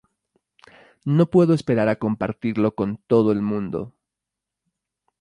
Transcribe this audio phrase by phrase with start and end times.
[1.05, 3.93] No puedo esperar a compartirlo con todo el mundo!